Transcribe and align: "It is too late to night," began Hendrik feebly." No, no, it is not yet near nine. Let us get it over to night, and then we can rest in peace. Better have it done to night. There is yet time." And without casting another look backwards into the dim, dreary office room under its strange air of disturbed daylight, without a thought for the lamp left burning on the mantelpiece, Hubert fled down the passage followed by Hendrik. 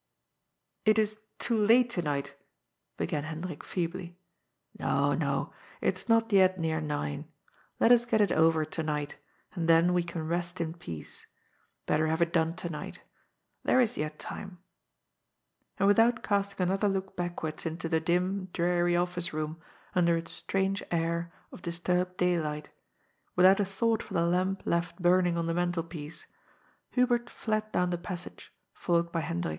"It 0.85 0.97
is 0.97 1.19
too 1.37 1.55
late 1.55 1.91
to 1.91 2.01
night," 2.01 2.33
began 2.97 3.23
Hendrik 3.23 3.63
feebly." 3.63 4.17
No, 4.79 5.13
no, 5.13 5.53
it 5.79 5.95
is 5.95 6.09
not 6.09 6.33
yet 6.33 6.59
near 6.59 6.81
nine. 6.81 7.25
Let 7.79 7.91
us 7.91 8.05
get 8.05 8.19
it 8.19 8.31
over 8.31 8.65
to 8.65 8.81
night, 8.81 9.19
and 9.53 9.67
then 9.69 9.93
we 9.93 10.01
can 10.01 10.27
rest 10.27 10.59
in 10.59 10.73
peace. 10.73 11.27
Better 11.85 12.07
have 12.07 12.19
it 12.19 12.33
done 12.33 12.55
to 12.55 12.69
night. 12.71 13.03
There 13.63 13.79
is 13.79 13.95
yet 13.95 14.17
time." 14.17 14.57
And 15.77 15.87
without 15.87 16.23
casting 16.23 16.63
another 16.63 16.89
look 16.89 17.15
backwards 17.15 17.67
into 17.67 17.87
the 17.87 17.99
dim, 17.99 18.45
dreary 18.53 18.95
office 18.97 19.31
room 19.31 19.61
under 19.93 20.17
its 20.17 20.31
strange 20.31 20.81
air 20.89 21.31
of 21.51 21.61
disturbed 21.61 22.17
daylight, 22.17 22.71
without 23.35 23.59
a 23.59 23.65
thought 23.65 24.01
for 24.01 24.15
the 24.15 24.25
lamp 24.25 24.63
left 24.65 24.99
burning 24.99 25.37
on 25.37 25.45
the 25.45 25.53
mantelpiece, 25.53 26.25
Hubert 26.89 27.29
fled 27.29 27.71
down 27.71 27.91
the 27.91 27.99
passage 27.99 28.51
followed 28.73 29.11
by 29.11 29.19
Hendrik. 29.19 29.49